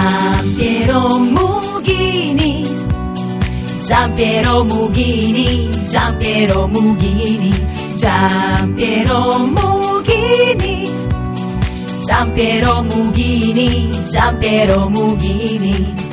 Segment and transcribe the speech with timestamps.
[0.00, 2.64] Giampiero Mughini,
[3.84, 7.52] Giampiero Mughini, Giampiero Mughini,
[7.98, 10.88] Giampiero Mughini,
[12.06, 16.09] Giampiero Mughini, Giampiero Mughini.